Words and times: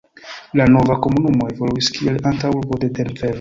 La 0.59 0.65
nova 0.75 0.95
komunumo 1.07 1.49
evoluis 1.53 1.91
kiel 1.99 2.19
antaŭurbo 2.33 2.81
de 2.87 2.91
Denvero. 2.99 3.29